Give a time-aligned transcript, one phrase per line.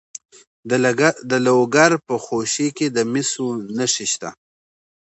[1.31, 4.29] د لوګر په خوشي کې د مسو نښې شته.